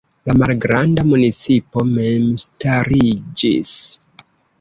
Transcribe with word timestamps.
La 0.27 0.33
malgranda 0.41 1.03
municipo 1.09 1.83
memstariĝis. 1.89 3.75